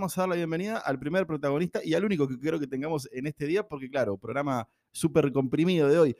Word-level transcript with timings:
Vamos 0.00 0.16
a 0.16 0.22
dar 0.22 0.30
la 0.30 0.36
bienvenida 0.36 0.78
al 0.78 0.98
primer 0.98 1.26
protagonista 1.26 1.80
y 1.84 1.92
al 1.92 2.06
único 2.06 2.26
que 2.26 2.38
creo 2.38 2.58
que 2.58 2.66
tengamos 2.66 3.06
en 3.12 3.26
este 3.26 3.44
día, 3.44 3.68
porque 3.68 3.90
claro, 3.90 4.16
programa 4.16 4.66
súper 4.90 5.30
comprimido 5.30 5.90
de 5.90 5.98
hoy. 5.98 6.16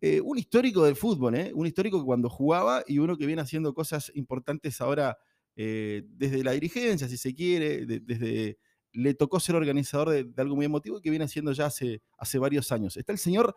Eh, 0.00 0.22
un 0.22 0.38
histórico 0.38 0.86
del 0.86 0.96
fútbol, 0.96 1.34
¿eh? 1.34 1.52
un 1.54 1.66
histórico 1.66 1.98
que 1.98 2.06
cuando 2.06 2.30
jugaba 2.30 2.82
y 2.86 2.98
uno 2.98 3.18
que 3.18 3.26
viene 3.26 3.42
haciendo 3.42 3.74
cosas 3.74 4.10
importantes 4.14 4.80
ahora 4.80 5.18
eh, 5.54 6.02
desde 6.06 6.42
la 6.42 6.52
dirigencia, 6.52 7.08
si 7.08 7.18
se 7.18 7.34
quiere, 7.34 7.84
desde 7.84 8.56
le 8.94 9.12
tocó 9.12 9.38
ser 9.38 9.54
organizador 9.54 10.08
de, 10.08 10.26
algo 10.38 10.56
muy 10.56 10.64
emotivo 10.64 10.96
y 10.96 11.02
que 11.02 11.10
viene 11.10 11.26
haciendo 11.26 11.52
ya 11.52 11.66
hace, 11.66 12.00
varios 12.38 12.72
años. 12.72 12.96
Está 12.96 13.12
el 13.12 13.18
señor 13.18 13.54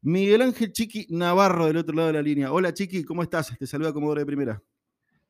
Miguel 0.00 0.40
Ángel 0.40 0.72
Chiqui 0.72 1.08
Navarro 1.10 1.66
del 1.66 1.76
otro 1.76 1.94
lado 1.94 2.06
de 2.06 2.14
la 2.14 2.22
línea. 2.22 2.54
Hola 2.54 2.72
Chiqui, 2.72 3.04
¿cómo 3.04 3.22
estás? 3.22 3.54
Te 3.58 3.66
saluda 3.66 3.92
Comodoro 3.92 4.20
de 4.20 4.26
Primera. 4.26 4.62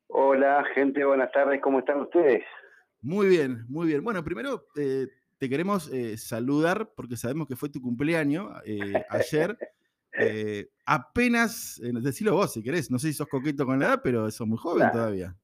Hola 0.06 0.64
gente, 0.76 1.04
buenas 1.04 1.32
tardes, 1.32 1.60
¿cómo 1.60 1.80
están 1.80 2.02
ustedes? 2.02 2.44
Muy 3.04 3.26
bien, 3.28 3.66
muy 3.68 3.86
bien. 3.86 4.02
Bueno, 4.02 4.24
primero 4.24 4.66
eh, 4.76 5.08
te 5.38 5.50
queremos 5.50 5.92
eh, 5.92 6.16
saludar 6.16 6.88
porque 6.96 7.18
sabemos 7.18 7.46
que 7.46 7.54
fue 7.54 7.68
tu 7.68 7.82
cumpleaños 7.82 8.50
eh, 8.64 8.94
ayer. 9.10 9.56
apenas, 10.86 11.78
decilo 12.02 12.32
vos 12.32 12.54
si 12.54 12.62
querés, 12.62 12.90
no 12.90 12.98
sé 12.98 13.08
si 13.08 13.12
sos 13.12 13.28
coqueto 13.28 13.66
con 13.66 13.78
la 13.78 13.86
edad, 13.86 14.00
pero 14.02 14.30
sos 14.30 14.46
muy 14.46 14.56
joven 14.56 14.90
todavía. 14.90 15.34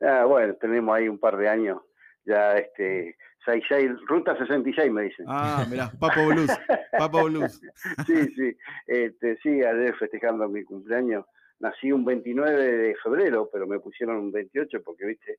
Ah, 0.00 0.24
bueno, 0.26 0.54
tenemos 0.54 0.94
ahí 0.94 1.08
un 1.08 1.18
par 1.18 1.36
de 1.36 1.48
años, 1.48 1.80
ya 2.24 2.56
este, 2.56 3.16
66, 3.46 3.90
Ruta 4.06 4.38
66 4.38 4.92
me 4.92 5.02
dicen. 5.02 5.26
Ah, 5.28 5.66
mirá, 5.68 5.90
Papo 5.98 6.24
Blues, 6.26 6.50
Papo 6.96 7.24
Blues. 7.24 7.60
sí, 8.06 8.32
sí, 8.36 8.56
este, 8.86 9.38
sí, 9.42 9.48
ayer 9.48 9.96
festejando 9.96 10.48
mi 10.48 10.62
cumpleaños, 10.62 11.24
nací 11.58 11.90
un 11.90 12.04
29 12.04 12.76
de 12.76 12.94
febrero, 13.02 13.50
pero 13.52 13.66
me 13.66 13.80
pusieron 13.80 14.18
un 14.18 14.30
28 14.30 14.82
porque, 14.84 15.04
viste, 15.04 15.38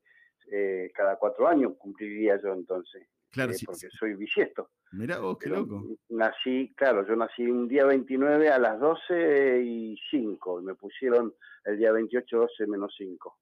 eh, 0.50 0.90
cada 0.94 1.16
cuatro 1.16 1.48
años 1.48 1.72
cumpliría 1.78 2.40
yo 2.42 2.52
entonces. 2.52 3.06
Claro, 3.30 3.52
eh, 3.52 3.54
sí, 3.54 3.66
porque 3.66 3.88
soy 3.90 4.14
bisiesto. 4.14 4.70
Mira 4.92 5.18
vos, 5.18 5.38
qué 5.38 5.50
loco. 5.50 5.84
Nací, 6.10 6.72
claro, 6.76 7.06
yo 7.06 7.16
nací 7.16 7.46
un 7.46 7.66
día 7.66 7.84
29 7.84 8.48
a 8.48 8.58
las 8.58 8.78
12 8.78 9.62
y 9.62 9.96
5, 10.10 10.60
y 10.60 10.64
me 10.64 10.74
pusieron 10.76 11.34
el 11.64 11.78
día 11.78 11.90
28, 11.90 12.36
12 12.36 12.66
menos 12.68 12.94
5. 12.96 13.38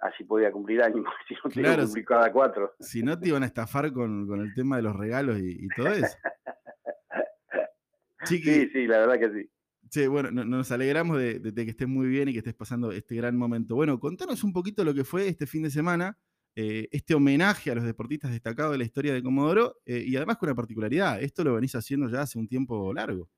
Así 0.00 0.22
podía 0.22 0.52
cumplir 0.52 0.80
años, 0.82 1.04
si 1.28 1.34
no 1.34 1.50
claro, 1.50 1.84
cumplir 1.84 2.04
cada 2.04 2.32
cuatro. 2.32 2.74
Si 2.78 3.02
no 3.02 3.18
te 3.18 3.28
iban 3.28 3.42
a 3.42 3.46
estafar 3.46 3.92
con, 3.92 4.40
el 4.40 4.54
tema 4.54 4.76
de 4.76 4.82
los 4.82 4.94
regalos 4.94 5.38
y, 5.40 5.66
todo 5.76 5.88
eso. 5.88 6.16
sí, 8.24 8.40
sí, 8.40 8.86
la 8.86 9.00
verdad 9.00 9.18
que 9.18 9.32
sí. 9.32 9.50
Sí, 9.90 10.06
bueno, 10.06 10.44
nos 10.44 10.70
alegramos 10.70 11.18
de, 11.18 11.40
que 11.54 11.70
estés 11.70 11.88
muy 11.88 12.08
bien 12.08 12.28
y 12.28 12.32
que 12.32 12.38
estés 12.38 12.54
pasando 12.54 12.92
este 12.92 13.16
gran 13.16 13.36
momento. 13.36 13.74
Bueno, 13.74 13.98
contanos 13.98 14.44
un 14.44 14.52
poquito 14.52 14.84
lo 14.84 14.94
que 14.94 15.04
fue 15.04 15.28
este 15.28 15.46
fin 15.46 15.62
de 15.62 15.70
semana, 15.70 16.18
eh, 16.60 16.88
este 16.90 17.14
homenaje 17.14 17.70
a 17.70 17.76
los 17.76 17.84
deportistas 17.84 18.32
destacados 18.32 18.72
de 18.72 18.78
la 18.78 18.84
historia 18.84 19.14
de 19.14 19.22
Comodoro 19.22 19.76
eh, 19.86 20.02
y 20.04 20.16
además 20.16 20.38
con 20.38 20.48
una 20.48 20.56
particularidad, 20.56 21.22
esto 21.22 21.44
lo 21.44 21.54
venís 21.54 21.76
haciendo 21.76 22.08
ya 22.08 22.22
hace 22.22 22.36
un 22.36 22.48
tiempo 22.48 22.92
largo. 22.92 23.28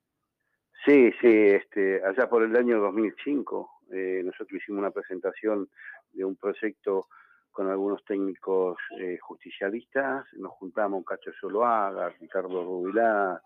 Sí, 0.83 1.11
sí, 1.21 1.27
este, 1.27 2.03
allá 2.03 2.27
por 2.27 2.41
el 2.41 2.55
año 2.55 2.79
2005 2.79 3.69
eh, 3.91 4.21
nosotros 4.25 4.59
hicimos 4.59 4.79
una 4.79 4.89
presentación 4.89 5.69
de 6.13 6.25
un 6.25 6.35
proyecto 6.35 7.09
con 7.51 7.69
algunos 7.69 8.03
técnicos 8.05 8.77
justicialistas, 9.19 10.25
nos 10.37 10.53
juntamos 10.53 11.05
Cacho 11.05 11.31
Soloaga, 11.39 12.09
Ricardo 12.19 12.63
Rubilá, 12.63 13.39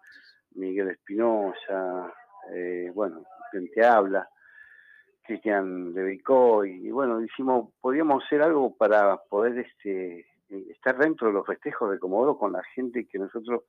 Miguel 0.51 0.91
Espinosa, 0.91 2.13
eh, 2.53 2.91
bueno, 2.93 3.23
gente 3.51 3.83
habla, 3.83 4.29
Cristian 5.25 5.93
dedicó 5.93 6.65
y, 6.65 6.91
bueno, 6.91 7.19
dijimos, 7.19 7.69
podíamos 7.81 8.23
hacer 8.23 8.41
algo 8.41 8.75
para 8.75 9.17
poder 9.29 9.57
este, 9.59 10.25
estar 10.49 10.97
dentro 10.97 11.27
de 11.27 11.33
los 11.33 11.45
festejos 11.45 11.91
de 11.91 11.99
Comodoro 11.99 12.37
con 12.37 12.53
la 12.53 12.63
gente 12.75 13.07
que 13.07 13.19
nosotros 13.19 13.63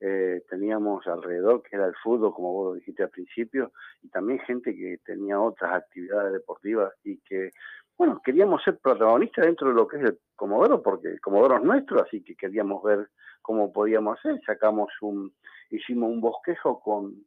eh, 0.00 0.42
teníamos 0.48 1.06
alrededor, 1.06 1.62
que 1.62 1.76
era 1.76 1.86
el 1.86 1.94
fútbol, 2.02 2.32
como 2.32 2.52
vos 2.52 2.74
dijiste 2.76 3.02
al 3.02 3.10
principio, 3.10 3.72
y 4.02 4.08
también 4.08 4.38
gente 4.40 4.74
que 4.74 4.98
tenía 5.04 5.38
otras 5.40 5.74
actividades 5.74 6.32
deportivas 6.32 6.92
y 7.04 7.18
que, 7.18 7.50
bueno, 7.98 8.20
queríamos 8.24 8.62
ser 8.62 8.78
protagonistas 8.78 9.44
dentro 9.44 9.68
de 9.68 9.74
lo 9.74 9.86
que 9.86 9.98
es 9.98 10.04
el 10.04 10.18
Comodoro, 10.36 10.82
porque 10.82 11.08
el 11.08 11.20
Comodoro 11.20 11.56
es 11.56 11.62
nuestro, 11.62 12.02
así 12.02 12.22
que 12.22 12.34
queríamos 12.34 12.82
ver 12.82 13.10
cómo 13.42 13.72
podíamos 13.72 14.18
hacer. 14.18 14.40
Sacamos 14.46 14.90
un, 15.02 15.34
hicimos 15.70 16.10
un 16.10 16.20
bosquejo 16.20 16.80
con 16.80 17.26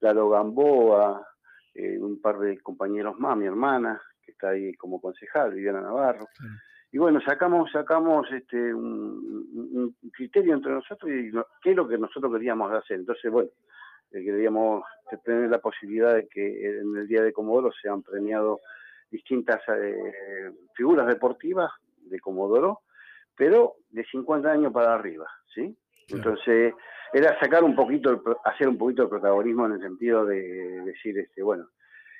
Lalo 0.00 0.30
Gamboa, 0.30 1.26
eh, 1.74 1.98
un 1.98 2.20
par 2.20 2.38
de 2.38 2.58
compañeros 2.60 3.18
más, 3.18 3.36
mi 3.36 3.46
hermana, 3.46 4.00
que 4.24 4.32
está 4.32 4.50
ahí 4.50 4.74
como 4.74 5.00
concejal, 5.00 5.52
Viviana 5.52 5.80
Navarro. 5.80 6.26
Y 6.92 6.98
bueno, 6.98 7.20
sacamos 7.20 7.70
sacamos 7.72 8.30
este 8.30 8.72
un, 8.72 9.96
criterio 10.12 10.54
entre 10.54 10.72
nosotros 10.72 11.10
y 11.10 11.32
qué 11.60 11.70
es 11.70 11.76
lo 11.76 11.88
que 11.88 11.98
nosotros 11.98 12.32
queríamos 12.32 12.70
hacer. 12.72 13.00
Entonces, 13.00 13.32
bueno, 13.32 13.50
eh, 14.12 14.22
queríamos 14.24 14.84
tener 15.24 15.50
la 15.50 15.58
posibilidad 15.58 16.14
de 16.14 16.28
que 16.28 16.78
en 16.78 16.96
el 16.96 17.08
Día 17.08 17.22
de 17.22 17.32
Comodoro 17.32 17.72
sean 17.72 18.02
premiados 18.02 18.60
distintas 19.10 19.60
eh, 19.68 20.52
figuras 20.74 21.06
deportivas 21.08 21.70
de 21.98 22.20
Comodoro, 22.20 22.82
pero 23.36 23.74
de 23.90 24.04
50 24.04 24.48
años 24.48 24.72
para 24.72 24.94
arriba, 24.94 25.26
¿sí? 25.52 25.76
Entonces, 26.08 26.74
era 27.14 27.38
sacar 27.38 27.62
un 27.62 27.76
poquito, 27.76 28.20
hacer 28.44 28.68
un 28.68 28.76
poquito 28.76 29.04
de 29.04 29.08
protagonismo 29.08 29.66
en 29.66 29.72
el 29.74 29.80
sentido 29.80 30.26
de 30.26 30.82
decir, 30.84 31.16
este, 31.16 31.44
bueno, 31.44 31.68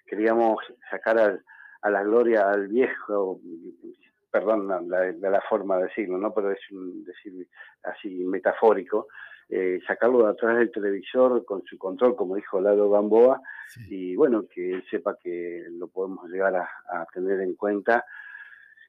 queríamos 0.07 0.59
sacar 0.89 1.41
a 1.83 1.91
la 1.91 2.03
gloria 2.05 2.49
al 2.49 2.69
viejo, 2.69 3.41
perdón 4.31 4.69
la, 4.69 4.81
la, 4.81 5.41
forma 5.49 5.79
de 5.79 5.85
decirlo, 5.85 6.17
¿no? 6.17 6.33
Pero 6.33 6.53
es 6.53 6.61
un 6.71 7.05
decir 7.05 7.49
así 7.83 8.25
metafórico, 8.25 9.09
eh, 9.49 9.81
sacarlo 9.85 10.23
de 10.25 10.31
atrás 10.31 10.59
del 10.59 10.71
televisor 10.71 11.45
con 11.45 11.65
su 11.65 11.77
control, 11.77 12.15
como 12.15 12.37
dijo 12.37 12.61
Lalo 12.61 12.89
Gamboa, 12.89 13.41
y 13.89 14.15
bueno, 14.15 14.45
que 14.49 14.75
él 14.75 14.85
sepa 14.89 15.19
que 15.21 15.65
lo 15.73 15.89
podemos 15.89 16.31
llegar 16.31 16.55
a, 16.55 17.07
tener 17.13 17.41
en 17.41 17.57
cuenta 17.57 18.05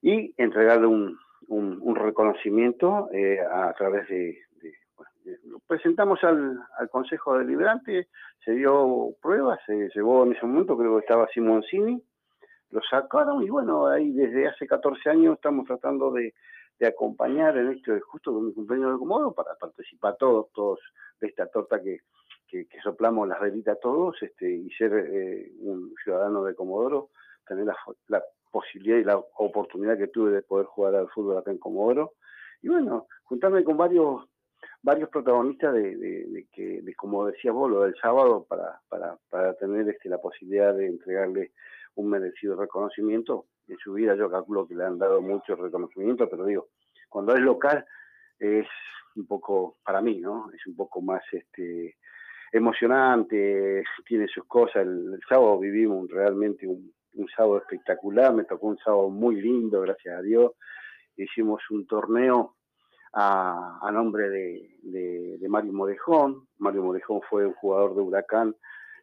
y 0.03 0.35
entregarle 0.37 0.85
un, 0.85 1.17
un, 1.47 1.95
reconocimiento 1.95 3.09
eh, 3.11 3.39
a 3.39 3.73
través 3.73 4.07
de, 4.07 4.45
lo 5.45 5.59
presentamos 5.67 6.23
al, 6.23 6.59
Consejo 6.91 7.37
Deliberante, 7.37 8.07
se 8.43 8.51
dio 8.51 9.15
pruebas, 9.21 9.59
se 9.65 9.89
llevó 9.93 10.23
en 10.23 10.33
ese 10.33 10.45
momento, 10.45 10.77
creo 10.77 10.95
que 10.95 11.01
estaba 11.01 11.27
Simoncini, 11.33 12.01
lo 12.69 12.81
sacaron 12.81 13.43
y 13.43 13.49
bueno, 13.49 13.87
ahí 13.87 14.11
desde 14.11 14.47
hace 14.47 14.67
14 14.67 15.09
años 15.09 15.35
estamos 15.35 15.65
tratando 15.65 16.11
de, 16.11 16.33
acompañar 16.85 17.57
en 17.57 17.69
esto, 17.71 17.93
justo 18.05 18.33
con 18.33 18.47
mi 18.47 18.53
cumpleaños 18.53 18.93
de 18.93 18.99
Comodo, 18.99 19.33
para 19.33 19.55
participar 19.55 20.17
todos, 20.17 20.51
todos 20.53 20.79
de 21.21 21.27
esta 21.27 21.47
torta 21.47 21.81
que, 21.81 21.99
soplamos 22.83 23.27
las 23.27 23.41
velitas 23.41 23.77
todos 23.81 24.15
este, 24.21 24.49
y 24.49 24.69
ser 24.71 24.93
eh, 24.93 25.51
un 25.59 25.93
ciudadano 26.01 26.43
de 26.45 26.55
Comodoro, 26.55 27.09
tener 27.45 27.65
la, 27.65 27.75
la, 28.07 28.23
posibilidad 28.49 28.97
y 28.97 29.03
la 29.03 29.17
oportunidad 29.17 29.97
que 29.97 30.07
tuve 30.07 30.31
de 30.31 30.41
poder 30.41 30.65
jugar 30.67 30.95
al 30.95 31.09
fútbol 31.09 31.37
acá 31.37 31.51
en 31.51 31.57
Comodoro. 31.57 32.13
Y 32.61 32.69
bueno, 32.69 33.07
juntarme 33.25 33.65
con 33.65 33.75
varios 33.75 34.23
varios 34.85 35.09
protagonistas 35.09 35.73
de, 35.73 36.47
que, 36.53 36.81
de, 36.83 36.93
como 36.93 37.25
decía 37.25 37.51
vos, 37.51 37.71
lo 37.71 37.81
del 37.81 37.95
sábado, 37.99 38.45
para, 38.47 38.79
para, 38.87 39.17
para 39.31 39.55
tener 39.55 39.89
este, 39.89 40.09
la 40.09 40.19
posibilidad 40.19 40.75
de 40.75 40.85
entregarle 40.85 41.53
un 41.95 42.11
merecido 42.11 42.55
reconocimiento. 42.55 43.47
En 43.67 43.77
su 43.79 43.93
vida 43.93 44.15
yo 44.15 44.29
calculo 44.29 44.67
que 44.67 44.75
le 44.75 44.85
han 44.85 44.99
dado 44.99 45.23
mucho 45.23 45.55
reconocimiento, 45.55 46.29
pero 46.29 46.45
digo, 46.45 46.67
cuando 47.09 47.33
es 47.33 47.41
local 47.41 47.83
es 48.37 48.67
un 49.15 49.25
poco, 49.25 49.77
para 49.83 50.01
mí, 50.01 50.19
¿no? 50.19 50.51
Es 50.53 50.67
un 50.67 50.75
poco 50.75 51.01
más 51.01 51.23
este 51.31 51.97
emocionante, 52.51 53.83
tiene 54.05 54.27
sus 54.27 54.45
cosas. 54.45 54.83
El, 54.83 55.19
sábado 55.27 55.57
vivimos 55.57 56.07
realmente 56.11 56.67
un, 56.67 56.93
un 57.15 57.27
sábado 57.35 57.57
espectacular, 57.57 58.35
me 58.35 58.43
tocó 58.43 58.67
un 58.67 58.77
sábado 58.77 59.09
muy 59.09 59.41
lindo, 59.41 59.81
gracias 59.81 60.19
a 60.19 60.21
Dios. 60.21 60.51
Hicimos 61.17 61.63
un 61.71 61.87
torneo 61.87 62.54
a, 63.15 63.89
nombre 63.93 64.29
de, 64.29 65.47
Mario 65.47 65.73
Morejón. 65.73 66.47
Mario 66.59 66.83
Morejón 66.83 67.21
fue 67.29 67.45
un 67.45 67.53
jugador 67.53 67.95
de 67.95 68.01
Huracán 68.01 68.55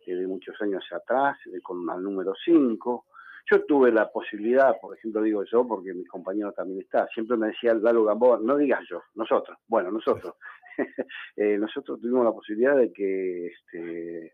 eh, 0.06 0.14
de 0.14 0.26
muchos 0.26 0.55
años 0.61 0.85
atrás, 0.93 1.38
con 1.62 1.88
el 1.88 2.03
número 2.03 2.35
5. 2.44 3.06
Yo 3.50 3.64
tuve 3.64 3.91
la 3.91 4.11
posibilidad, 4.11 4.79
por 4.81 4.97
ejemplo, 4.97 5.23
digo 5.23 5.43
yo, 5.44 5.67
porque 5.67 5.94
mi 5.94 6.05
compañero 6.05 6.53
también 6.53 6.81
está, 6.81 7.09
siempre 7.09 7.37
me 7.37 7.49
decía 7.49 7.75
Lalo 7.75 8.05
Gamboa, 8.05 8.38
no 8.41 8.56
digas 8.56 8.82
yo, 8.88 9.03
nosotros, 9.14 9.59
bueno, 9.67 9.91
nosotros. 9.91 10.35
Eh, 11.37 11.58
nosotros 11.58 12.00
tuvimos 12.00 12.25
la 12.25 12.32
posibilidad 12.32 12.75
de 12.75 12.91
que 12.93 13.49
este, 13.49 14.32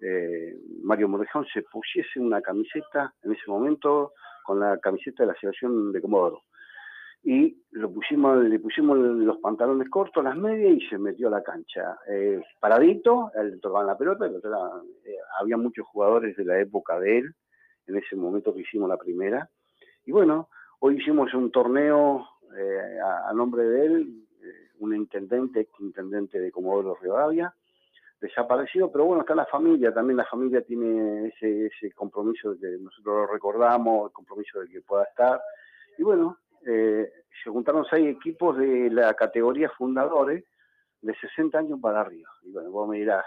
eh, 0.00 0.56
Mario 0.84 1.08
Morejón 1.08 1.44
se 1.52 1.62
pusiese 1.62 2.20
una 2.20 2.40
camiseta 2.40 3.12
en 3.24 3.32
ese 3.32 3.42
momento 3.48 4.12
con 4.44 4.60
la 4.60 4.78
camiseta 4.78 5.24
de 5.24 5.32
la 5.32 5.40
selección 5.40 5.90
de 5.90 6.00
Comodoro 6.00 6.42
y 7.32 7.62
lo 7.70 7.92
pusimos, 7.92 8.42
le 8.42 8.58
pusimos 8.58 8.98
los 8.98 9.38
pantalones 9.38 9.88
cortos, 9.88 10.24
las 10.24 10.36
medias 10.36 10.82
y 10.82 10.88
se 10.88 10.98
metió 10.98 11.28
a 11.28 11.30
la 11.30 11.44
cancha. 11.44 11.96
Eh, 12.08 12.42
paradito, 12.58 13.30
él 13.36 13.60
tocaba 13.60 13.84
la 13.84 13.96
pelota, 13.96 14.26
eh, 14.26 15.16
había 15.38 15.56
muchos 15.56 15.86
jugadores 15.86 16.36
de 16.36 16.44
la 16.44 16.58
época 16.58 16.98
de 16.98 17.18
él, 17.18 17.34
en 17.86 17.96
ese 17.98 18.16
momento 18.16 18.52
que 18.52 18.62
hicimos 18.62 18.88
la 18.88 18.96
primera. 18.96 19.48
Y 20.06 20.10
bueno, 20.10 20.48
hoy 20.80 20.96
hicimos 20.96 21.32
un 21.32 21.52
torneo 21.52 22.26
eh, 22.58 22.98
a, 23.00 23.32
nombre 23.32 23.62
de 23.62 23.86
él, 23.86 24.26
intendente, 24.80 25.60
ex 25.60 25.70
intendente 25.78 26.40
de 26.40 26.50
Comodoro 26.50 26.98
Rivadavia, 27.00 27.54
desaparecido, 28.20 28.90
pero 28.90 29.04
bueno, 29.04 29.20
está 29.20 29.36
la 29.36 29.46
familia, 29.46 29.94
también 29.94 30.16
la 30.16 30.26
familia 30.26 30.62
tiene 30.62 31.28
ese, 31.28 31.66
ese 31.66 31.92
compromiso 31.92 32.54
de 32.54 32.58
que 32.58 32.82
nosotros 32.82 33.18
lo 33.18 33.26
recordamos, 33.28 34.08
el 34.08 34.12
compromiso 34.12 34.58
de 34.58 34.68
que 34.68 34.80
pueda 34.80 35.04
estar. 35.04 35.40
Y 35.96 36.02
bueno, 36.02 36.36
eh, 36.66 37.10
se 37.42 37.50
juntaron 37.50 37.84
seis 37.88 38.16
equipos 38.16 38.56
de 38.58 38.90
la 38.90 39.14
categoría 39.14 39.70
fundadores 39.70 40.44
de 41.00 41.14
60 41.14 41.58
años 41.58 41.80
para 41.80 42.00
arriba. 42.02 42.28
Y 42.42 42.52
bueno, 42.52 42.70
vos 42.70 42.88
me 42.88 42.98
dirás, 42.98 43.24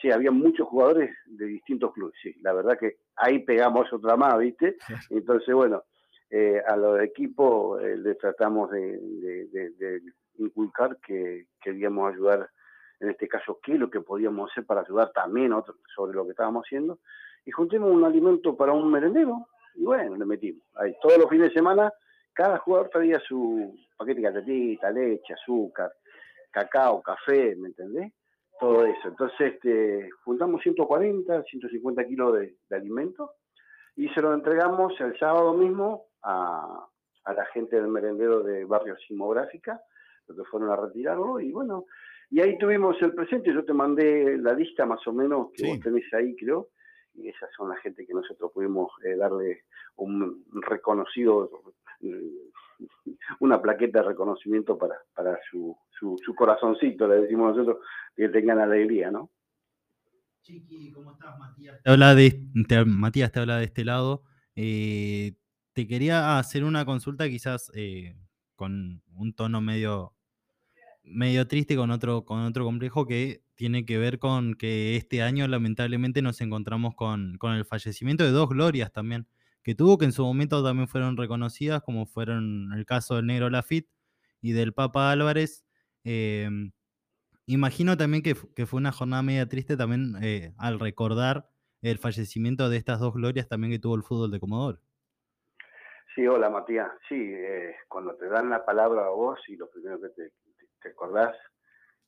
sí, 0.00 0.10
había 0.10 0.30
muchos 0.30 0.68
jugadores 0.68 1.14
de 1.26 1.46
distintos 1.46 1.92
clubes, 1.92 2.14
sí, 2.22 2.34
la 2.40 2.52
verdad 2.52 2.78
que 2.78 2.96
ahí 3.16 3.40
pegamos 3.40 3.92
otra 3.92 4.16
más, 4.16 4.38
¿viste? 4.38 4.76
Entonces, 5.10 5.54
bueno, 5.54 5.84
eh, 6.30 6.60
a 6.66 6.76
los 6.76 7.00
equipos 7.00 7.80
eh, 7.82 7.96
les 7.96 8.18
tratamos 8.18 8.70
de, 8.70 8.98
de, 8.98 10.02
inculcar 10.38 10.98
que 10.98 11.46
queríamos 11.62 12.12
ayudar, 12.12 12.50
en 13.00 13.10
este 13.10 13.28
caso, 13.28 13.58
qué 13.62 13.74
es 13.74 13.78
lo 13.78 13.90
que 13.90 14.00
podíamos 14.00 14.50
hacer 14.50 14.66
para 14.66 14.82
ayudar 14.82 15.12
también 15.12 15.52
otros 15.52 15.76
sobre 15.94 16.14
lo 16.14 16.24
que 16.24 16.32
estábamos 16.32 16.64
haciendo. 16.66 16.98
Y 17.44 17.52
juntemos 17.52 17.90
un 17.90 18.04
alimento 18.04 18.56
para 18.56 18.72
un 18.72 18.90
merendero 18.90 19.46
y 19.76 19.84
bueno, 19.84 20.16
le 20.16 20.24
metimos. 20.24 20.62
Ahí, 20.74 20.94
todos 21.00 21.18
los 21.18 21.30
fines 21.30 21.48
de 21.48 21.54
semana, 21.54 21.92
cada 22.36 22.58
jugador 22.58 22.90
traía 22.90 23.18
su 23.20 23.74
paquete 23.96 24.20
de 24.20 24.30
galletita, 24.30 24.90
leche, 24.90 25.32
azúcar, 25.32 25.90
cacao, 26.50 27.02
café, 27.02 27.56
¿me 27.56 27.68
entendés? 27.68 28.12
Todo 28.60 28.84
eso. 28.84 29.08
Entonces, 29.08 29.54
este, 29.54 30.10
juntamos 30.22 30.60
140, 30.62 31.42
150 31.42 32.04
kilos 32.04 32.34
de, 32.34 32.56
de 32.68 32.76
alimento 32.76 33.32
y 33.96 34.08
se 34.10 34.20
lo 34.20 34.34
entregamos 34.34 34.92
el 35.00 35.18
sábado 35.18 35.54
mismo 35.54 36.08
a, 36.22 36.86
la 37.24 37.46
gente 37.46 37.76
del 37.76 37.88
merendero 37.88 38.42
de 38.42 38.64
Barrio 38.64 38.96
Simográfica, 39.08 39.80
los 40.28 40.36
que 40.36 40.44
fueron 40.44 40.70
a 40.70 40.76
retirarlo, 40.76 41.40
y 41.40 41.50
bueno, 41.50 41.86
y 42.30 42.40
ahí 42.40 42.56
tuvimos 42.58 43.00
el 43.02 43.14
presente, 43.14 43.52
yo 43.52 43.64
te 43.64 43.72
mandé 43.72 44.36
la 44.38 44.52
lista 44.52 44.86
más 44.86 45.04
o 45.06 45.12
menos 45.12 45.48
que 45.52 45.66
vos 45.66 45.80
tenés 45.80 46.04
ahí, 46.14 46.36
creo, 46.36 46.68
y 47.14 47.28
esas 47.28 47.50
son 47.56 47.70
la 47.70 47.76
gente 47.76 48.06
que 48.06 48.12
nosotros 48.12 48.52
pudimos 48.52 48.92
eh, 49.04 49.16
darle 49.16 49.64
un 49.96 50.44
reconocido, 50.62 51.50
una 53.40 53.60
plaqueta 53.60 54.00
de 54.00 54.08
reconocimiento 54.08 54.76
para, 54.76 54.96
para 55.14 55.38
su, 55.50 55.76
su, 55.98 56.16
su 56.24 56.34
corazoncito, 56.34 57.06
le 57.08 57.22
decimos 57.22 57.56
nosotros, 57.56 57.84
que 58.14 58.28
tengan 58.28 58.58
alegría, 58.58 59.10
¿no? 59.10 59.30
Chiqui, 60.42 60.92
¿cómo 60.92 61.12
estás, 61.12 61.38
Matías? 61.38 61.82
Te 61.82 61.90
habla 61.90 62.14
de, 62.14 62.40
Matías 62.86 63.32
te 63.32 63.40
habla 63.40 63.58
de 63.58 63.64
este 63.64 63.84
lado. 63.84 64.22
Eh, 64.54 65.34
te 65.72 65.86
quería 65.88 66.38
hacer 66.38 66.64
una 66.64 66.84
consulta 66.84 67.28
quizás 67.28 67.70
eh, 67.74 68.16
con 68.54 69.02
un 69.14 69.34
tono 69.34 69.60
medio, 69.60 70.14
medio 71.02 71.48
triste, 71.48 71.76
con 71.76 71.90
otro, 71.90 72.24
con 72.24 72.40
otro 72.42 72.64
complejo 72.64 73.06
que 73.06 73.42
tiene 73.56 73.84
que 73.84 73.98
ver 73.98 74.18
con 74.18 74.54
que 74.54 74.96
este 74.96 75.22
año 75.22 75.48
lamentablemente 75.48 76.22
nos 76.22 76.40
encontramos 76.40 76.94
con, 76.94 77.38
el 77.42 77.64
fallecimiento 77.64 78.22
de 78.22 78.30
dos 78.30 78.48
glorias 78.48 78.92
también, 78.92 79.26
que 79.66 79.74
tuvo 79.74 79.98
que 79.98 80.04
en 80.04 80.12
su 80.12 80.22
momento 80.22 80.62
también 80.62 80.86
fueron 80.86 81.16
reconocidas, 81.16 81.82
como 81.82 82.06
fueron 82.06 82.72
el 82.72 82.86
caso 82.86 83.16
del 83.16 83.26
Negro 83.26 83.50
Lafitte 83.50 83.90
y 84.40 84.52
del 84.52 84.72
Papa 84.72 85.10
Álvarez. 85.10 85.66
Em, 86.04 86.70
Imagino 87.48 87.96
también 87.96 88.22
que, 88.22 88.34
fue 88.34 88.78
una 88.78 88.92
jornada 88.92 89.24
media 89.24 89.48
triste 89.48 89.76
también 89.76 90.14
eh, 90.22 90.52
al 90.56 90.78
recordar 90.78 91.48
el 91.82 91.98
fallecimiento 91.98 92.68
de 92.68 92.76
estas 92.76 93.00
dos 93.00 93.14
glorias 93.14 93.48
también 93.48 93.72
que 93.72 93.80
tuvo 93.80 93.96
el 93.96 94.04
fútbol 94.04 94.30
de 94.30 94.38
Comodoro. 94.38 94.78
Sí, 96.14 96.26
hola 96.28 96.48
Matías. 96.48 96.90
Sí, 97.08 97.14
eh, 97.16 97.74
cuando 97.88 98.16
te 98.16 98.28
dan 98.28 98.50
la 98.50 98.64
palabra 98.64 99.06
a 99.06 99.10
vos 99.10 99.38
y 99.48 99.56
lo 99.56 99.68
primero 99.68 100.00
que 100.00 100.08
te, 100.08 100.88
acordás 100.88 101.36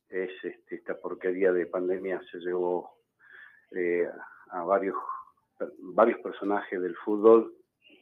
es 0.08 0.30
este, 0.44 0.76
esta 0.76 1.00
porquería 1.00 1.52
de 1.52 1.66
pandemia 1.66 2.20
se 2.30 2.38
llevó 2.38 2.98
eh, 3.72 4.08
a 4.50 4.62
varios, 4.62 4.96
varios 5.78 6.20
personajes 6.20 6.80
del 6.80 6.96
fútbol, 6.96 7.54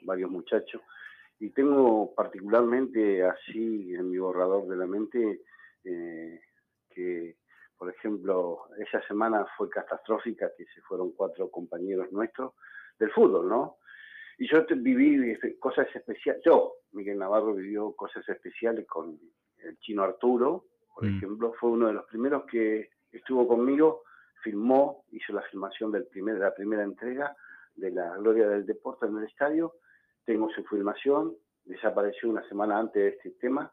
varios 0.03 0.31
muchachos, 0.31 0.81
y 1.38 1.50
tengo 1.50 2.14
particularmente 2.14 3.23
así 3.25 3.94
en 3.94 4.11
mi 4.11 4.19
borrador 4.19 4.67
de 4.69 4.76
la 4.76 4.87
mente 4.87 5.43
que, 5.82 7.37
por 7.76 7.91
ejemplo, 7.91 8.69
esa 8.79 9.06
semana 9.06 9.47
fue 9.56 9.69
catastrófica, 9.69 10.50
que 10.56 10.64
se 10.75 10.81
fueron 10.82 11.12
cuatro 11.12 11.50
compañeros 11.50 12.11
nuestros 12.11 12.55
del 12.99 13.11
fútbol, 13.12 13.49
¿no? 13.49 13.76
Y 14.38 14.49
yo 14.49 14.64
viví 14.76 15.31
este, 15.31 15.58
cosas 15.58 15.87
especiales, 15.94 16.43
yo, 16.44 16.75
Miguel 16.93 17.19
Navarro, 17.19 17.55
vivió 17.55 17.93
cosas 17.93 18.29
especiales 18.29 18.87
con 18.87 19.19
el 19.58 19.79
chino 19.79 20.03
Arturo, 20.03 20.64
por 20.94 21.05
mm. 21.05 21.17
ejemplo, 21.17 21.55
fue 21.61 21.70
uno 21.70 21.87
de 21.87 21.93
los 21.93 22.06
primeros 22.06 22.44
que 22.47 22.91
estuvo 23.12 23.47
conmigo, 23.47 24.03
filmó, 24.43 25.05
hizo 25.12 25.32
la 25.32 25.43
filmación 25.43 25.93
del 25.93 26.06
primer, 26.06 26.35
de 26.35 26.41
la 26.41 26.55
primera 26.55 26.82
entrega 26.82 27.37
de 27.76 27.90
la 27.90 28.17
Gloria 28.17 28.49
del 28.49 28.67
Deporte 28.67 29.06
en 29.06 29.19
el 29.19 29.25
estadio, 29.25 29.75
tengo 30.25 30.50
su 30.50 30.64
filmación, 30.64 31.37
desapareció 31.64 32.28
una 32.31 32.46
semana 32.49 32.78
antes 32.78 33.02
de 33.02 33.08
este 33.11 33.31
tema, 33.32 33.73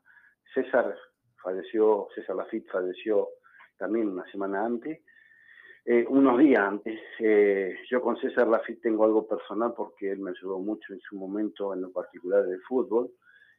César 0.53 0.95
falleció, 1.41 2.07
César 2.15 2.35
Lafitte 2.35 2.69
falleció 2.69 3.29
también 3.77 4.09
una 4.09 4.29
semana 4.31 4.65
antes, 4.65 5.01
eh, 5.85 6.05
unos 6.07 6.39
días 6.39 6.61
antes. 6.61 6.99
Eh, 7.19 7.75
yo 7.89 8.01
con 8.01 8.17
César 8.17 8.47
Lafitte 8.47 8.81
tengo 8.81 9.03
algo 9.03 9.27
personal 9.27 9.73
porque 9.75 10.11
él 10.11 10.19
me 10.19 10.31
ayudó 10.31 10.59
mucho 10.59 10.93
en 10.93 10.99
su 11.01 11.15
momento 11.15 11.73
en 11.73 11.81
lo 11.81 11.91
particular 11.91 12.45
del 12.45 12.61
fútbol 12.61 13.11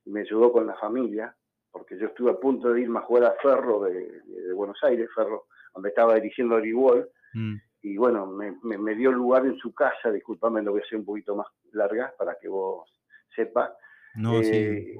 y 0.04 0.10
me 0.10 0.20
ayudó 0.20 0.52
con 0.52 0.66
la 0.66 0.74
familia, 0.76 1.34
porque 1.70 1.98
yo 1.98 2.06
estuve 2.06 2.30
a 2.30 2.38
punto 2.38 2.72
de 2.72 2.80
irme 2.80 2.98
a 2.98 3.02
jugar 3.02 3.24
a 3.24 3.36
Ferro 3.42 3.82
de, 3.82 4.22
Buenos 4.54 4.78
Aires, 4.82 5.08
Ferro, 5.14 5.46
donde 5.74 5.90
estaba 5.90 6.14
dirigiendo 6.14 6.54
Origuol, 6.54 7.10
mm. 7.34 7.56
Y 7.84 7.98
bueno, 7.98 8.26
me, 8.26 8.56
me, 8.62 8.94
dio 8.94 9.12
lugar 9.12 9.44
en 9.44 9.58
su 9.58 9.74
casa, 9.74 10.10
disculpame, 10.10 10.62
lo 10.62 10.72
voy 10.72 10.80
a 10.80 10.84
hacer 10.84 10.98
un 10.98 11.04
poquito 11.04 11.36
más 11.36 11.46
larga 11.72 12.14
para 12.16 12.38
que 12.40 12.48
vos 12.48 12.88
sepas. 13.36 13.72
No, 14.14 14.42
sí 14.42 14.50
eh, 14.52 14.96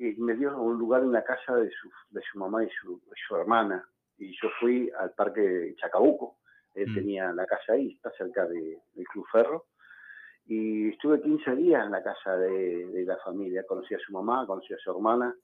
y 0.00 0.20
me 0.20 0.34
dio 0.34 0.54
un 0.60 0.78
lugar 0.78 1.02
en 1.02 1.12
la 1.12 1.24
casa 1.24 1.56
de 1.56 1.70
su, 1.70 1.90
de 2.10 2.20
su 2.30 2.38
mamá 2.38 2.62
y 2.62 2.68
su, 2.70 3.00
su 3.26 3.36
hermana. 3.36 3.86
Y 4.18 4.32
yo 4.32 4.50
fui 4.60 4.90
al 4.98 5.12
parque 5.12 5.40
de 5.40 5.76
Chacabuco. 5.76 6.38
Él 6.74 6.90
mm. 6.90 6.94
tenía 6.94 7.32
la 7.32 7.46
casa 7.46 7.72
ahí, 7.72 7.92
está 7.92 8.10
cerca 8.12 8.46
de, 8.46 8.78
del 8.94 9.06
Club 9.08 9.26
Ferro. 9.32 9.66
Y 10.44 10.90
estuve 10.90 11.22
15 11.22 11.56
días 11.56 11.86
en 11.86 11.92
la 11.92 12.02
casa 12.02 12.36
de, 12.36 12.86
de, 12.86 13.04
la 13.04 13.16
familia. 13.18 13.64
Conocí 13.66 13.94
a 13.94 13.98
su 13.98 14.12
mamá, 14.12 14.46
conocí 14.46 14.74
a 14.74 14.78
su 14.78 14.90
hermana. 14.90 15.34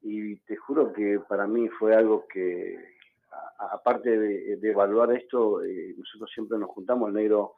Y 0.00 0.36
te 0.40 0.56
juro 0.56 0.92
que 0.92 1.20
para 1.28 1.46
mí 1.48 1.68
fue 1.68 1.94
algo 1.94 2.26
que, 2.28 2.97
aparte 3.58 4.18
de, 4.18 4.70
evaluar 4.70 5.12
esto, 5.12 5.62
eh, 5.62 5.94
nosotros 5.96 6.30
siempre 6.32 6.58
nos 6.58 6.70
juntamos. 6.70 7.08
El 7.08 7.14
negro 7.14 7.54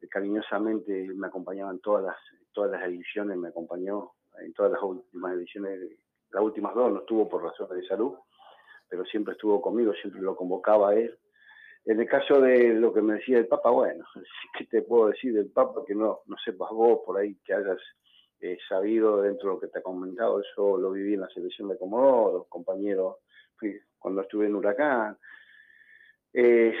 eh, 0.00 0.08
cariñosamente 0.08 1.08
me 1.14 1.26
acompañaba 1.26 1.70
en 1.70 1.80
todas 1.80 2.04
las, 2.04 2.16
todas 2.52 2.70
las 2.70 2.82
ediciones, 2.84 3.36
me 3.36 3.48
acompañó 3.48 4.12
en 4.40 4.52
todas 4.52 4.72
las 4.72 4.82
últimas 4.82 5.34
ediciones, 5.34 5.80
las 6.30 6.42
últimas 6.42 6.74
dos 6.74 6.92
no 6.92 7.00
estuvo 7.00 7.28
por 7.28 7.42
razones 7.42 7.82
de 7.82 7.86
salud, 7.86 8.14
pero 8.88 9.04
siempre 9.04 9.32
estuvo 9.32 9.60
conmigo, 9.60 9.92
siempre 9.94 10.20
lo 10.20 10.36
convocaba 10.36 10.90
a 10.90 10.94
él. 10.94 11.18
En 11.84 12.00
el 12.00 12.06
caso 12.06 12.40
de 12.40 12.74
lo 12.74 12.92
que 12.92 13.02
me 13.02 13.14
decía 13.14 13.38
el 13.38 13.48
Papa, 13.48 13.70
bueno, 13.70 14.04
¿qué 14.58 14.66
te 14.66 14.82
puedo 14.82 15.08
decir 15.08 15.34
del 15.34 15.50
Papa 15.50 15.82
que 15.86 15.94
no, 15.94 16.20
no 16.26 16.36
sepas 16.44 16.70
vos 16.70 17.00
por 17.04 17.18
ahí 17.18 17.36
que 17.44 17.54
hayas 17.54 17.78
eh, 18.40 18.58
sabido 18.68 19.22
dentro 19.22 19.48
de 19.48 19.54
lo 19.54 19.60
que 19.60 19.68
te 19.68 19.80
ha 19.80 19.82
comentado? 19.82 20.40
Eso 20.40 20.78
lo 20.78 20.92
viví 20.92 21.14
en 21.14 21.20
la 21.20 21.28
selección 21.28 21.68
de 21.68 21.78
Comodoro, 21.78 22.46
compañeros, 22.48 23.16
cuando 23.98 24.22
estuve 24.22 24.46
en 24.46 24.54
Huracán. 24.54 25.16
Eh, 26.32 26.74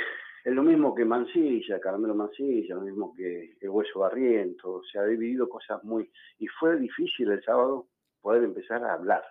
es 0.44 0.52
lo 0.52 0.62
mismo 0.62 0.94
que 0.94 1.04
Mancilla, 1.04 1.78
Caramelo 1.78 2.14
Mancilla, 2.14 2.74
lo 2.74 2.80
mismo 2.80 3.14
que 3.14 3.56
el 3.60 3.68
Hueso 3.68 4.00
Barriento, 4.00 4.72
o 4.74 4.84
sea, 4.84 5.04
he 5.04 5.10
vivido 5.10 5.48
cosas 5.48 5.82
muy... 5.84 6.10
Y 6.38 6.48
fue 6.48 6.76
difícil 6.76 7.30
el 7.30 7.42
sábado 7.44 7.86
poder 8.20 8.42
empezar 8.42 8.82
a 8.84 8.94
hablar, 8.94 9.24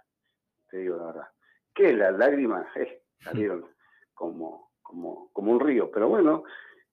te 0.69 0.77
digo 0.77 0.97
la 0.97 1.05
verdad. 1.07 1.27
Que 1.73 1.93
las 1.93 2.17
lágrimas 2.17 2.65
eh, 2.77 3.01
salieron 3.19 3.65
como, 4.13 4.71
como, 4.81 5.29
como 5.33 5.51
un 5.51 5.59
río, 5.59 5.91
pero 5.91 6.07
bueno, 6.07 6.43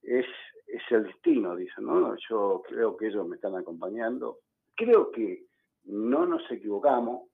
es, 0.02 0.26
es 0.66 0.82
el 0.90 1.04
destino, 1.04 1.54
dicen, 1.54 1.84
¿no? 1.84 2.16
Yo 2.28 2.62
creo 2.66 2.96
que 2.96 3.06
ellos 3.06 3.26
me 3.26 3.36
están 3.36 3.56
acompañando, 3.56 4.38
creo 4.74 5.12
que 5.12 5.46
no 5.84 6.26
nos 6.26 6.50
equivocamos, 6.50 7.28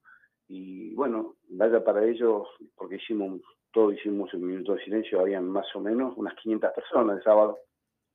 y 0.48 0.94
bueno, 0.94 1.33
vaya 1.48 1.84
para 1.84 2.04
ellos, 2.04 2.48
porque 2.76 2.96
hicimos 2.96 3.40
todos 3.74 3.94
hicimos 3.94 4.32
un 4.32 4.46
minuto 4.46 4.74
de 4.74 4.84
silencio, 4.84 5.20
habían 5.20 5.48
más 5.48 5.66
o 5.74 5.80
menos 5.80 6.16
unas 6.16 6.34
500 6.36 6.72
personas 6.72 7.18
el 7.18 7.24
sábado, 7.24 7.58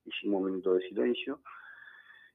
hicimos 0.05 0.41
un 0.41 0.45
minuto 0.47 0.73
de 0.73 0.87
silencio. 0.87 1.41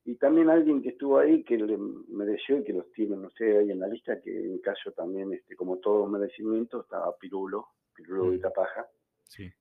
Y 0.04 0.16
también 0.16 0.50
alguien 0.50 0.82
que 0.82 0.90
estuvo 0.90 1.18
ahí, 1.18 1.42
que 1.42 1.56
le 1.56 1.78
mereció 2.08 2.58
y 2.58 2.64
que 2.64 2.74
los 2.74 2.92
tienen 2.92 3.24
ustedes 3.24 3.60
ahí 3.60 3.70
en 3.70 3.80
la 3.80 3.88
lista, 3.88 4.20
que 4.20 4.30
en 4.30 4.58
caso 4.58 4.92
también, 4.92 5.32
este, 5.32 5.56
como 5.56 5.78
todos 5.78 6.10
merecimientos, 6.10 6.84
estaba 6.84 7.16
Pirulo, 7.16 7.68
Pirulo 7.94 8.30
de 8.30 8.36
mm. 8.36 8.40
Tapaja, 8.42 8.86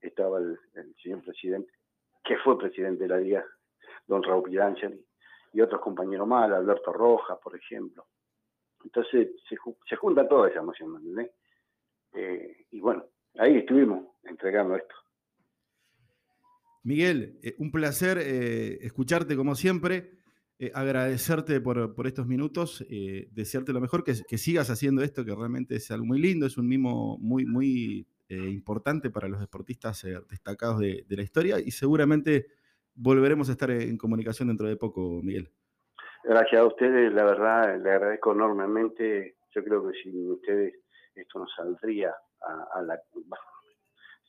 estaba 0.02 0.40
el, 0.40 0.60
señor 1.02 1.24
presidente, 1.24 1.72
que 2.25 2.38
fue 2.40 2.58
presidente 2.58 3.04
de 3.04 3.10
la 3.10 3.18
Liga, 3.18 3.46
don 4.06 4.22
Raúl 4.22 4.44
Pirangeli, 4.44 5.02
y 5.54 5.62
otros 5.62 5.80
compañeros 5.80 6.28
más, 6.28 6.52
Alberto 6.52 6.92
Rojas, 6.92 7.40
por 7.42 7.56
ejemplo. 7.56 8.06
Entonces 8.84 9.30
se, 9.48 9.58
se 9.88 9.96
junta 9.96 10.28
toda 10.28 10.50
esa 10.50 10.60
emoción, 10.60 11.13
¿me 11.13 11.30
eh, 12.13 12.66
y 12.72 12.80
bueno, 12.80 13.06
ahí 13.38 13.58
estuvimos 13.58 14.06
entregando 14.24 14.75
esto. 14.75 14.96
Miguel, 16.84 17.40
eh, 17.42 17.56
un 17.60 17.72
placer 17.72 18.18
eh, 18.20 18.80
escucharte 18.82 19.36
como 19.36 19.56
siempre, 19.56 20.20
agradecerte 20.74 21.60
por, 21.60 22.08
estos 22.08 22.25
minutos, 22.25 22.86
desearte 23.32 23.74
lo 23.74 23.82
mejor, 23.82 24.06
que, 24.06 24.38
sigas 24.38 24.70
haciendo 24.70 25.04
esto, 25.04 25.25
que 25.25 25.36
realmente 25.36 25.75
es 25.75 25.92
algo 25.92 26.06
muy 26.06 26.22
lindo, 26.22 26.46
es 26.46 26.58
un 26.58 26.70
mimo 26.70 27.18
muy, 27.18 27.46
muy 27.46 28.08
importante 28.30 29.10
para 29.10 29.28
los 29.28 29.42
deportistas 29.42 30.08
destacados 30.30 30.80
de, 30.80 31.04
de, 31.06 31.16
la 31.18 31.24
historia 31.24 31.60
y 31.60 31.72
seguramente 31.72 32.48
volveremos 32.96 33.50
a 33.50 33.52
estar 33.52 33.72
en 33.72 33.98
comunicación 33.98 34.48
dentro 34.48 34.70
de 34.70 34.78
poco, 34.78 35.22
Miguel. 35.22 35.52
Gracias 36.24 36.62
a 36.62 36.65
ustedes, 36.65 37.12
la 37.12 37.25
verdad, 37.25 37.77
le 37.82 37.92
agradezco 37.92 38.32
enormemente. 38.32 39.36
Yo 39.53 39.63
creo 39.63 39.86
que 39.86 39.94
sin 40.01 40.32
ustedes 40.32 40.75
esto 41.15 41.39
no 41.39 41.48
saldría 41.48 42.15
a, 42.42 42.82
la... 42.82 43.01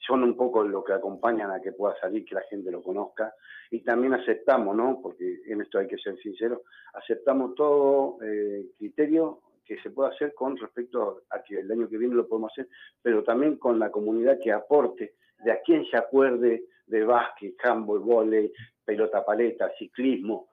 Son 0.06 0.24
un 0.24 0.36
poco 0.36 0.64
lo 0.64 0.82
que 0.82 0.92
acompañan 0.92 1.52
a 1.52 1.60
que 1.60 1.70
pueda 1.70 1.96
salir, 2.00 2.24
que 2.24 2.34
la 2.34 2.42
gente 2.50 2.72
lo 2.72 2.82
conozca. 2.82 3.32
Y 3.70 3.80
también 3.84 4.12
aceptamos, 4.12 4.74
¿no? 4.76 4.98
Porque 5.00 5.42
en 5.46 5.60
esto 5.60 5.78
hay 5.78 5.86
que 5.86 5.98
ser 5.98 6.18
sincero, 6.18 6.62
aceptamos 6.94 7.54
todo 7.54 8.18
eh, 8.22 8.66
criterio 8.76 9.40
que 9.64 9.80
se 9.80 9.90
pueda 9.90 10.10
hacer 10.10 10.34
con 10.34 10.56
respecto 10.56 11.22
a 11.30 11.42
que 11.42 11.60
el 11.60 11.70
año 11.70 11.88
que 11.88 11.96
viene 11.96 12.14
lo 12.14 12.28
podemos 12.28 12.52
hacer, 12.52 12.68
pero 13.00 13.22
también 13.22 13.56
con 13.56 13.78
la 13.78 13.90
comunidad 13.90 14.38
que 14.42 14.52
aporte, 14.52 15.14
de 15.38 15.52
a 15.52 15.60
quien 15.62 15.84
se 15.86 15.96
acuerde 15.96 16.64
de 16.86 17.04
básquet, 17.04 17.54
handball, 17.64 18.00
volei, 18.00 18.52
pelota 18.84 19.24
paleta, 19.24 19.70
ciclismo. 19.78 20.48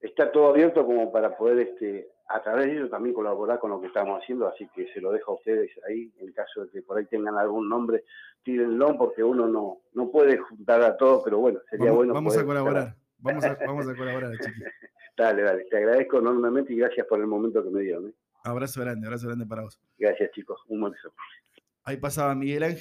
Está 0.00 0.30
todo 0.30 0.48
abierto 0.48 0.86
como 0.86 1.10
para 1.10 1.36
poder 1.36 1.58
este, 1.58 2.08
a 2.28 2.42
través 2.42 2.66
de 2.66 2.72
ello 2.72 2.88
también 2.90 3.14
colaborar 3.14 3.58
con 3.58 3.70
lo 3.70 3.80
que 3.80 3.86
estamos 3.86 4.22
haciendo, 4.22 4.46
así 4.46 4.68
que 4.74 4.92
se 4.92 5.00
lo 5.00 5.12
dejo 5.12 5.32
a 5.32 5.34
ustedes 5.36 5.70
ahí, 5.88 6.12
en 6.18 6.32
caso 6.32 6.64
de 6.64 6.70
que 6.70 6.82
por 6.82 6.98
ahí 6.98 7.06
tengan 7.06 7.36
algún 7.36 7.68
nombre, 7.68 8.04
tírenlo, 8.44 8.96
porque 8.98 9.24
uno 9.24 9.46
no, 9.48 9.78
no 9.94 10.10
puede 10.10 10.36
juntar 10.36 10.82
a 10.82 10.96
todos, 10.96 11.22
pero 11.24 11.38
bueno, 11.38 11.60
sería 11.70 11.90
bueno. 11.90 12.12
Vamos 12.12 12.36
a 12.36 12.44
colaborar, 12.44 12.94
vamos 13.18 13.44
a, 13.44 13.58
vamos 13.66 13.88
a 13.88 13.96
colaborar, 13.96 14.30
chiqui. 14.40 14.62
dale, 15.16 15.42
dale, 15.42 15.64
te 15.64 15.76
agradezco 15.78 16.18
enormemente 16.18 16.72
y 16.72 16.76
gracias 16.76 17.06
por 17.06 17.18
el 17.18 17.26
momento 17.26 17.62
que 17.64 17.70
me 17.70 17.80
dieron. 17.80 18.08
¿eh? 18.08 18.14
Abrazo 18.44 18.80
grande, 18.82 19.06
abrazo 19.06 19.26
grande 19.26 19.46
para 19.46 19.62
vos. 19.62 19.80
Gracias 19.98 20.30
chicos, 20.32 20.60
un 20.68 20.82
buen 20.82 20.92
beso. 20.92 21.12
Ahí 21.84 21.96
pasaba 21.96 22.34
Miguel 22.34 22.62
Ángel. 22.62 22.76